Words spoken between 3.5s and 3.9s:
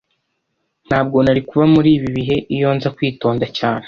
cyane.